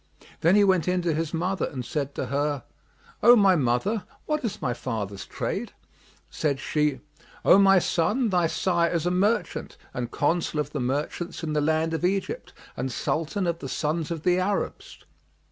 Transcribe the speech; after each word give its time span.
Then 0.39 0.55
he 0.55 0.63
went 0.63 0.87
in 0.87 1.03
to 1.03 1.13
his 1.13 1.31
mother 1.31 1.67
and 1.67 1.85
said 1.85 2.15
to 2.15 2.25
her, 2.25 2.63
"O 3.21 3.35
my 3.35 3.55
mother, 3.55 4.05
what 4.25 4.43
is 4.43 4.59
my 4.59 4.73
father's 4.73 5.27
trade?" 5.27 5.73
Said 6.31 6.59
she, 6.59 7.01
"O 7.45 7.59
my 7.59 7.77
son, 7.77 8.29
thy 8.29 8.47
sire 8.47 8.89
is 8.89 9.05
a 9.05 9.11
merchant 9.11 9.77
and 9.93 10.09
Consul 10.09 10.59
of 10.59 10.71
the 10.71 10.79
merchants 10.81 11.43
in 11.43 11.53
the 11.53 11.61
land 11.61 11.93
of 11.93 12.03
Egypt 12.03 12.51
and 12.75 12.91
Sultan 12.91 13.45
of 13.45 13.59
the 13.59 13.69
Sons 13.69 14.09
of 14.09 14.23
the 14.23 14.39
Arabs. 14.39 15.05